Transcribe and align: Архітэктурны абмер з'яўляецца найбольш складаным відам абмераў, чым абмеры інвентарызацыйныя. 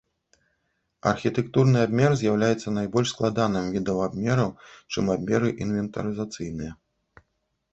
Архітэктурны 1.09 1.77
абмер 1.87 2.11
з'яўляецца 2.21 2.73
найбольш 2.77 3.07
складаным 3.15 3.67
відам 3.75 4.01
абмераў, 4.07 4.49
чым 4.97 5.05
абмеры 5.17 5.49
інвентарызацыйныя. 5.67 6.71